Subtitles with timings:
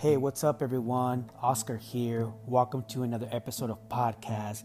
[0.00, 1.28] Hey, what's up, everyone?
[1.42, 2.32] Oscar here.
[2.46, 4.62] Welcome to another episode of podcast.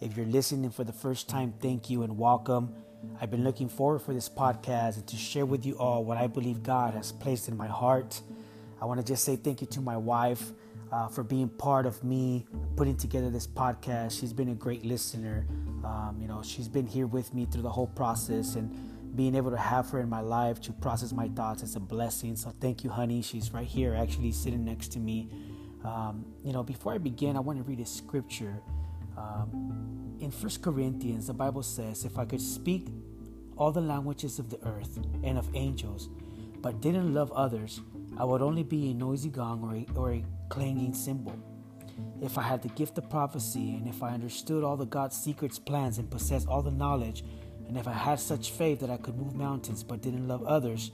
[0.00, 2.72] If you're listening for the first time, thank you and welcome.
[3.20, 6.28] I've been looking forward for this podcast and to share with you all what I
[6.28, 8.20] believe God has placed in my heart.
[8.80, 10.52] I want to just say thank you to my wife
[10.92, 12.46] uh, for being part of me
[12.76, 14.20] putting together this podcast.
[14.20, 15.48] She's been a great listener.
[15.84, 19.50] Um, you know, she's been here with me through the whole process and being able
[19.50, 22.36] to have her in my life to process my thoughts is a blessing.
[22.36, 23.22] So thank you, honey.
[23.22, 25.30] She's right here, actually sitting next to me.
[25.84, 28.60] Um, you know, before I begin, I want to read a scripture.
[29.16, 32.88] Um, in First Corinthians, the Bible says, "If I could speak
[33.56, 36.10] all the languages of the earth and of angels,
[36.60, 37.80] but didn't love others,
[38.18, 41.36] I would only be a noisy gong or a, or a clanging cymbal.
[42.20, 45.58] If I had the gift of prophecy, and if I understood all the God's secrets,
[45.58, 47.24] plans, and possessed all the knowledge,
[47.68, 50.92] and if I had such faith that I could move mountains but didn't love others,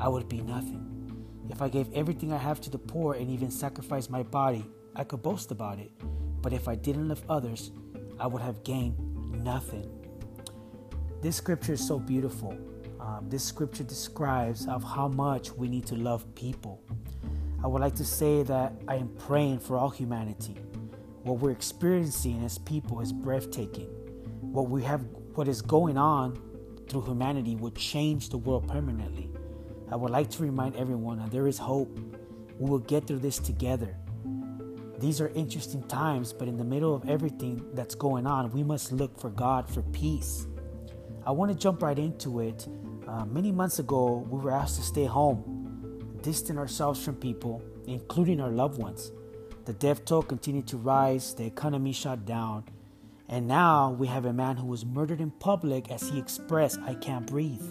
[0.00, 0.90] I would be nothing.
[1.50, 4.64] If I gave everything I have to the poor and even sacrificed my body,
[4.96, 5.90] I could boast about it.
[6.40, 7.70] But if I didn't love others,
[8.18, 8.96] I would have gained
[9.44, 9.90] nothing.
[11.20, 12.56] This scripture is so beautiful.
[13.00, 16.82] Um, this scripture describes of how much we need to love people.
[17.62, 20.56] I would like to say that I am praying for all humanity.
[21.22, 23.88] What we're experiencing as people is breathtaking.
[24.40, 25.02] What we have,
[25.34, 26.40] what is going on
[26.88, 29.30] through humanity will change the world permanently.
[29.90, 31.98] I would like to remind everyone that there is hope.
[32.58, 33.96] We will get through this together.
[34.98, 38.92] These are interesting times, but in the middle of everything that's going on, we must
[38.92, 40.46] look for God for peace.
[41.26, 42.66] I want to jump right into it
[43.06, 48.40] uh, many months ago, we were asked to stay home, distant ourselves from people, including
[48.40, 49.12] our loved ones.
[49.66, 52.64] The death toll continued to rise, the economy shut down,
[53.28, 56.94] and now we have a man who was murdered in public as he expressed, I
[56.94, 57.64] can't breathe.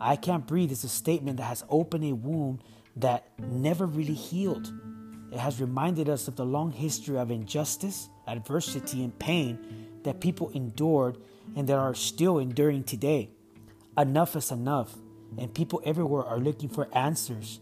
[0.00, 2.62] I can't breathe is a statement that has opened a wound
[2.96, 4.72] that never really healed.
[5.32, 10.50] It has reminded us of the long history of injustice, adversity, and pain that people
[10.50, 11.18] endured
[11.54, 13.30] and that are still enduring today
[13.98, 14.94] enough is enough,
[15.36, 17.60] and people everywhere are looking for answers.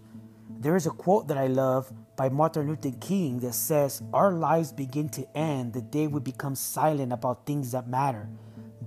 [0.50, 4.72] There is a quote that I love by Martin Luther King that says, Our lives
[4.72, 8.28] begin to end the day we become silent about things that matter.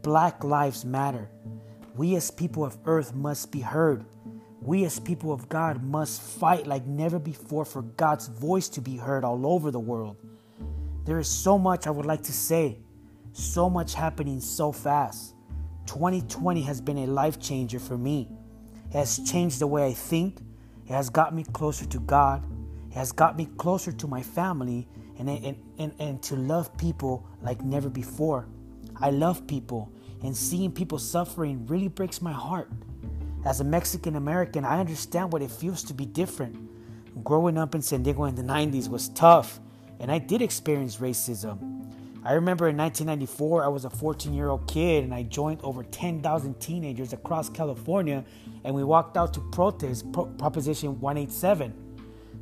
[0.02, 1.30] Black lives matter.
[1.96, 4.06] We as people of earth must be heard.
[4.62, 8.98] We as people of God must fight like never before for God's voice to be
[8.98, 10.18] heard all over the world.
[11.06, 12.80] There is so much I would like to say,
[13.34, 15.36] so much happening so fast.
[15.86, 18.28] 2020 has been a life changer for me.
[18.90, 20.40] It has changed the way I think.
[20.86, 22.44] It has got me closer to God.
[22.94, 27.62] Has got me closer to my family and, and, and, and to love people like
[27.62, 28.48] never before.
[28.96, 29.92] I love people,
[30.24, 32.70] and seeing people suffering really breaks my heart.
[33.46, 36.58] As a Mexican American, I understand what it feels to be different.
[37.24, 39.60] Growing up in San Diego in the 90s was tough,
[40.00, 41.80] and I did experience racism.
[42.24, 45.84] I remember in 1994, I was a 14 year old kid and I joined over
[45.84, 48.26] 10,000 teenagers across California
[48.66, 51.89] and we walked out to protest Pro- Proposition 187.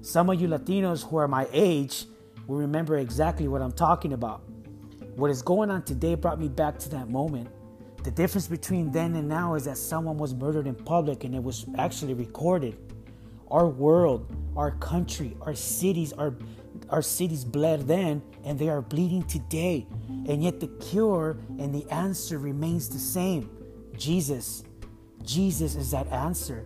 [0.02, 2.06] Some of you Latinos who are my age
[2.48, 4.42] will remember exactly what I'm talking about.
[5.16, 7.50] What is going on today brought me back to that moment.
[8.04, 11.44] The difference between then and now is that someone was murdered in public and it
[11.44, 12.78] was actually recorded.
[13.50, 16.36] Our world, our country, our cities are
[16.90, 19.88] our cities bled then and they are bleeding today.
[20.08, 23.50] And yet the cure and the answer remains the same
[23.98, 24.64] Jesus.
[25.24, 26.66] Jesus is that answer.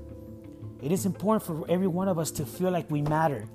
[0.82, 3.46] It is important for every one of us to feel like we matter,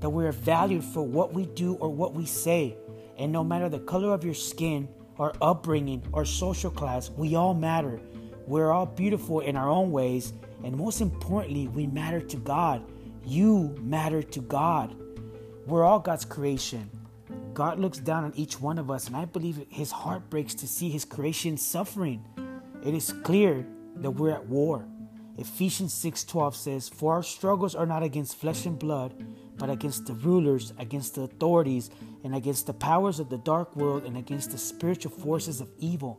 [0.00, 2.76] that we are valued for what we do or what we say.
[3.16, 4.88] And no matter the color of your skin,
[5.18, 7.98] our upbringing, our social class, we all matter.
[8.46, 10.34] We're all beautiful in our own ways.
[10.62, 12.84] And most importantly, we matter to God.
[13.24, 14.94] You matter to God.
[15.66, 16.90] We're all God's creation.
[17.54, 20.68] God looks down on each one of us, and I believe his heart breaks to
[20.68, 22.22] see his creation suffering.
[22.84, 23.66] It is clear
[23.96, 24.86] that we're at war.
[25.38, 29.14] Ephesians 6:12 says, "For our struggles are not against flesh and blood,
[29.58, 31.90] but against the rulers, against the authorities,
[32.24, 36.18] and against the powers of the dark world, and against the spiritual forces of evil."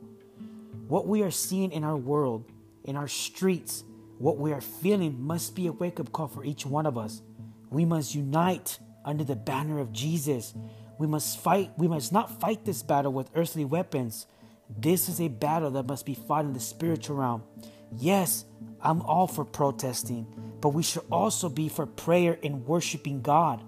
[0.88, 2.46] What we are seeing in our world,
[2.84, 3.84] in our streets,
[4.20, 7.22] what we are feeling must be a wake-up call for each one of us.
[7.70, 10.54] We must unite under the banner of Jesus.
[10.98, 14.28] We must fight, we must not fight this battle with earthly weapons.
[14.70, 17.44] This is a battle that must be fought in the spiritual realm.
[17.98, 18.46] Yes,
[18.82, 20.28] I'm all for protesting,
[20.62, 23.64] but we should also be for prayer and worshiping God.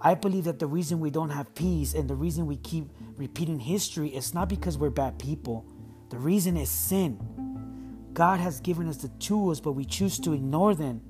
[0.00, 3.58] I believe that the reason we don't have peace and the reason we keep repeating
[3.58, 5.64] history is not because we're bad people.
[6.10, 7.18] The reason is sin.
[8.12, 11.00] God has given us the tools, but we choose to ignore them.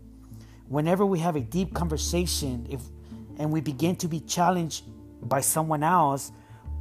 [0.68, 2.80] Whenever we have a deep conversation, if
[3.38, 4.84] and we begin to be challenged
[5.22, 6.32] by someone else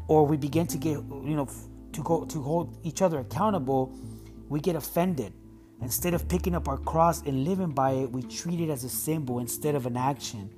[0.07, 1.47] or we begin to get you know
[1.91, 3.93] to go to hold each other accountable
[4.49, 5.33] we get offended
[5.85, 8.89] instead of picking up our cross and living by it we treat it as a
[8.89, 10.49] symbol instead of an action.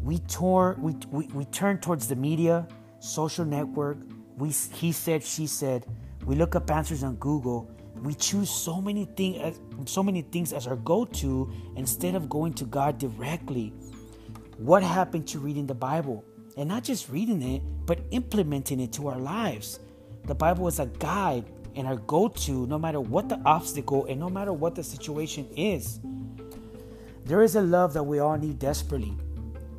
[0.00, 2.68] We tore we, we, we turn towards the media
[3.00, 3.98] social network.
[4.36, 5.86] We he said she said.
[6.24, 7.68] We look up answers on google.
[8.00, 12.64] We choose so many things so many things as our go-to instead of going to
[12.64, 13.74] god directly.
[14.58, 16.24] What happened to reading the bible?
[16.56, 19.80] And not just reading it but implementing it to our lives.
[20.26, 21.46] The bible is a guide
[21.80, 25.98] and our go-to no matter what the obstacle and no matter what the situation is
[27.24, 29.16] there is a love that we all need desperately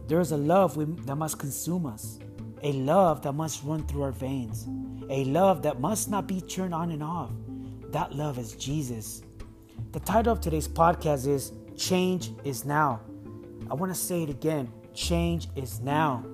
[0.08, 2.20] there is a love we, that must consume us
[2.64, 4.68] a love that must run through our veins
[5.10, 7.32] a love that must not be turned on and off
[7.92, 9.22] that love is Jesus.
[9.92, 13.02] The title of today's podcast is Change is Now.
[13.70, 16.26] I want to say it again change is now.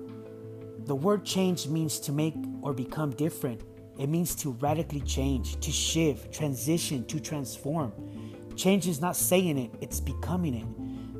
[0.84, 3.62] The word change means to make or become different.
[3.98, 7.92] It means to radically change, to shift, transition, to transform.
[8.56, 10.66] Change is not saying it, it's becoming it.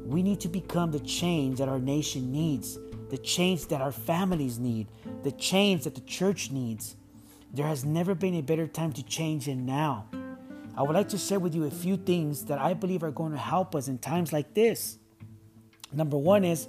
[0.08, 2.78] We need to become the change that our nation needs,
[3.10, 4.86] the change that our families need,
[5.22, 6.96] the change that the church needs.
[7.52, 10.06] There has never been a better time to change than now.
[10.76, 13.32] I would like to share with you a few things that I believe are going
[13.32, 14.98] to help us in times like this.
[15.92, 16.68] Number one is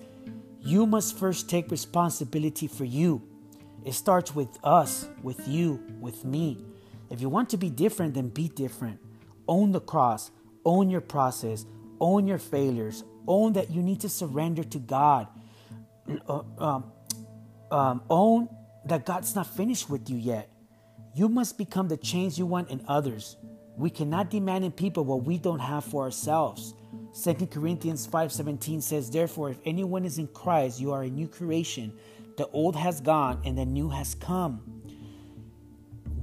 [0.61, 3.28] you must first take responsibility for you.
[3.85, 6.65] It starts with us, with you, with me.
[7.09, 8.99] If you want to be different, then be different.
[9.47, 10.31] Own the cross,
[10.65, 11.65] own your process,
[11.99, 15.27] own your failures, own that you need to surrender to God.
[16.27, 16.91] Uh, um,
[17.71, 18.49] um, own
[18.85, 20.49] that God's not finished with you yet.
[21.15, 23.37] You must become the change you want in others.
[23.77, 26.73] We cannot demand in people what we don't have for ourselves.
[27.13, 31.93] 2 Corinthians 5:17 says, "Therefore, if anyone is in Christ, you are a new creation.
[32.39, 34.53] The old has gone and the new has come."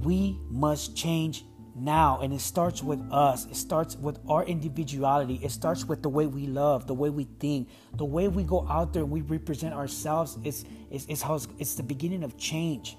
[0.01, 3.45] We must change now, and it starts with us.
[3.45, 5.39] It starts with our individuality.
[5.43, 8.65] It starts with the way we love, the way we think, the way we go
[8.67, 10.37] out there and we represent ourselves.
[10.43, 12.97] It's, it's, it's, how it's, it's the beginning of change.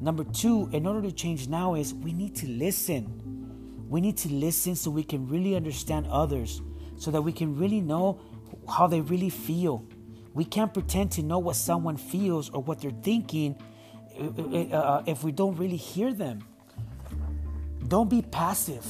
[0.00, 3.02] Number two, in order to change now, is we need to listen.
[3.88, 6.62] We need to listen so we can really understand others,
[6.96, 8.18] so that we can really know
[8.66, 9.84] how they really feel.
[10.36, 13.56] We can't pretend to know what someone feels or what they're thinking
[14.20, 16.46] uh, uh, uh, if we don't really hear them.
[17.88, 18.84] Don't be passive.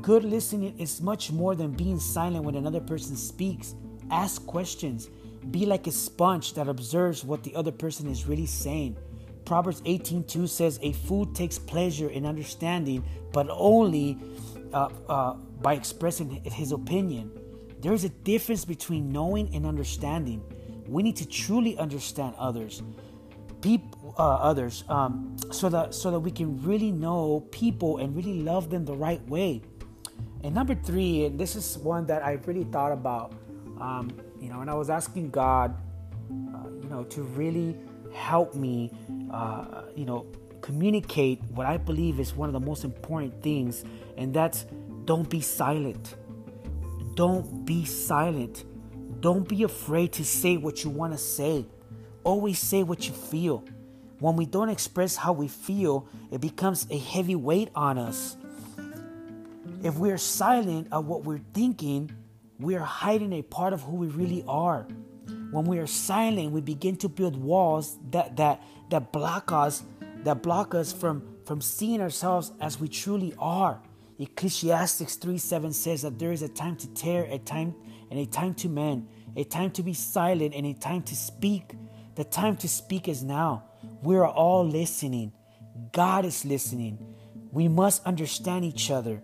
[0.00, 3.74] Good listening is much more than being silent when another person speaks.
[4.10, 5.10] Ask questions.
[5.50, 8.96] Be like a sponge that observes what the other person is really saying.
[9.44, 14.16] Proverbs 18:2 says, "A fool takes pleasure in understanding, but only
[14.72, 17.30] uh, uh, by expressing his opinion."
[17.80, 20.42] There is a difference between knowing and understanding.
[20.86, 22.82] We need to truly understand others,
[23.60, 28.40] people, uh, others, um, so that so that we can really know people and really
[28.40, 29.62] love them the right way.
[30.42, 33.32] And number three, and this is one that I really thought about,
[33.80, 34.10] um,
[34.40, 35.76] you know, and I was asking God,
[36.30, 37.76] uh, you know, to really
[38.12, 38.90] help me
[39.30, 40.26] uh, you know,
[40.60, 43.84] communicate what I believe is one of the most important things,
[44.16, 44.66] and that's
[45.04, 46.16] don't be silent.
[47.18, 48.64] Don't be silent.
[49.18, 51.66] Don't be afraid to say what you want to say.
[52.22, 53.64] Always say what you feel.
[54.20, 58.36] When we don't express how we feel, it becomes a heavy weight on us.
[59.82, 62.12] If we are silent of what we're thinking,
[62.60, 64.86] we are hiding a part of who we really are.
[65.50, 69.82] When we are silent, we begin to build walls that that that block us,
[70.22, 73.80] that block us from from seeing ourselves as we truly are.
[74.18, 77.74] Ecclesiastes 3 7 says that there is a time to tear, a time
[78.10, 81.74] and a time to mend, a time to be silent, and a time to speak.
[82.16, 83.64] The time to speak is now.
[84.02, 85.32] We are all listening.
[85.92, 86.98] God is listening.
[87.52, 89.22] We must understand each other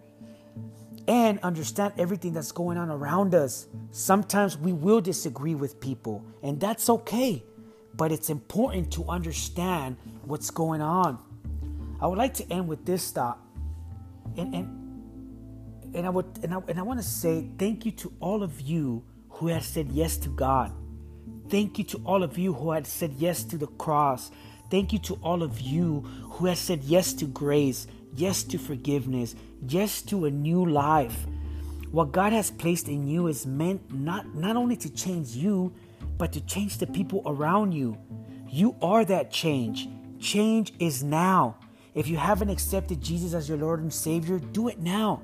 [1.09, 3.67] and understand everything that's going on around us.
[3.91, 7.43] Sometimes we will disagree with people, and that's okay,
[7.95, 11.19] but it's important to understand what's going on.
[12.01, 13.41] I would like to end with this thought.
[14.37, 14.84] And, and
[15.95, 18.61] and I would and I, and I want to say thank you to all of
[18.61, 20.73] you who have said yes to God.
[21.49, 24.31] Thank you to all of you who had said yes to the cross.
[24.71, 27.87] Thank you to all of you who have said yes to grace
[28.17, 29.35] yes to forgiveness,
[29.67, 31.27] yes to a new life.
[31.91, 35.73] What God has placed in you is meant not, not only to change you,
[36.19, 37.99] but to change the people around you.
[38.49, 39.89] You are that change.
[40.21, 41.57] Change is now.
[41.95, 45.23] If you haven't accepted Jesus as your Lord and Savior, do it now.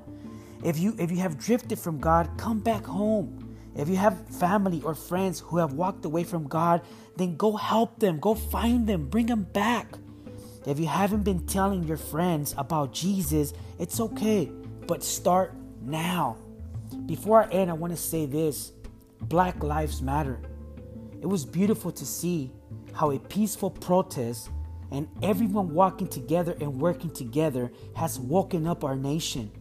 [0.63, 3.57] If you if you have drifted from God, come back home.
[3.75, 6.81] If you have family or friends who have walked away from God,
[7.15, 9.87] then go help them, go find them, bring them back.
[10.65, 14.51] If you haven't been telling your friends about Jesus, it's okay,
[14.87, 16.37] but start now.
[17.05, 18.73] Before I end, I want to say this
[19.21, 20.39] Black Lives Matter.
[21.21, 22.51] It was beautiful to see
[22.93, 24.49] how a peaceful protest
[24.91, 29.51] and everyone walking together and working together has woken up our nation.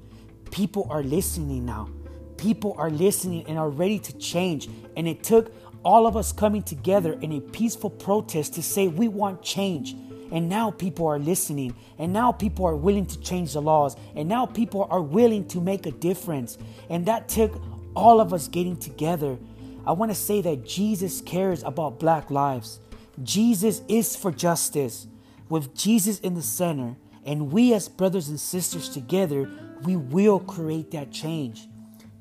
[0.50, 1.88] People are listening now.
[2.36, 4.68] People are listening and are ready to change.
[4.96, 5.52] And it took
[5.84, 9.94] all of us coming together in a peaceful protest to say we want change.
[10.32, 11.74] And now people are listening.
[11.98, 13.96] And now people are willing to change the laws.
[14.14, 16.58] And now people are willing to make a difference.
[16.88, 17.60] And that took
[17.94, 19.38] all of us getting together.
[19.86, 22.80] I want to say that Jesus cares about black lives.
[23.22, 25.06] Jesus is for justice.
[25.48, 29.50] With Jesus in the center, and we as brothers and sisters together,
[29.84, 31.68] we will create that change.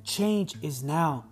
[0.03, 1.25] Change is now.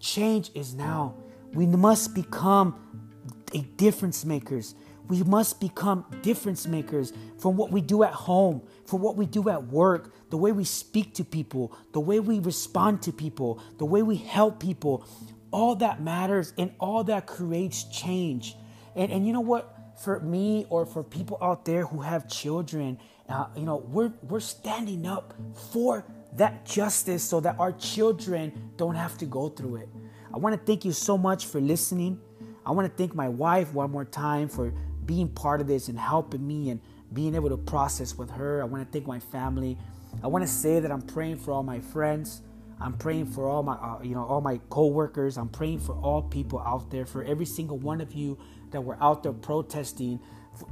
[0.00, 1.14] Change is now.
[1.52, 3.08] We must become
[3.54, 4.74] a difference makers.
[5.08, 9.48] We must become difference makers from what we do at home, from what we do
[9.48, 13.86] at work, the way we speak to people, the way we respond to people, the
[13.86, 15.06] way we help people.
[15.50, 18.54] All that matters and all that creates change.
[18.94, 19.74] And, and you know what?
[20.02, 24.40] For me or for people out there who have children, uh, you know, we're, we're
[24.40, 25.34] standing up
[25.72, 26.04] for
[26.34, 29.88] that justice so that our children don't have to go through it.
[30.32, 32.20] I want to thank you so much for listening.
[32.64, 34.72] I want to thank my wife one more time for
[35.04, 36.80] being part of this and helping me and
[37.12, 38.62] being able to process with her.
[38.62, 39.78] I want to thank my family.
[40.22, 42.42] I want to say that I'm praying for all my friends.
[42.80, 45.36] I'm praying for all my, uh, you know, all my coworkers.
[45.36, 48.38] I'm praying for all people out there, for every single one of you
[48.70, 50.20] that were out there protesting,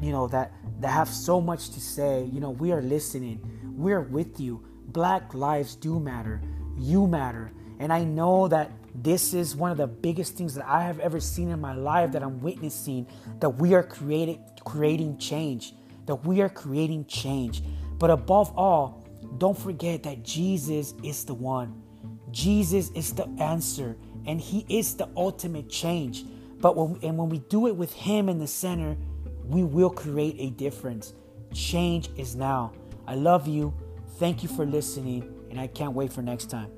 [0.01, 2.25] you know, that that have so much to say.
[2.33, 3.41] You know, we are listening.
[3.77, 4.65] We're with you.
[4.89, 6.41] Black lives do matter.
[6.77, 7.53] You matter.
[7.79, 11.21] And I know that this is one of the biggest things that I have ever
[11.21, 13.07] seen in my life that I'm witnessing
[13.41, 15.75] that we are creating creating change,
[16.07, 17.63] that we are creating change.
[17.99, 19.05] But above all,
[19.39, 21.83] don't forget that Jesus is the one.
[22.31, 26.25] Jesus is the answer and he is the ultimate change.
[26.59, 28.97] But when and when we do it with him in the center,
[29.47, 31.15] we will create a difference.
[31.53, 32.73] Change is now.
[33.07, 33.75] I love you.
[34.19, 36.76] Thank you for listening and I can't wait for next time.